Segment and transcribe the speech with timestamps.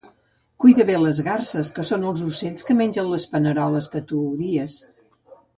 [0.63, 4.83] Cuida bé les garses que són ocells que mengen les paneroles que tu odies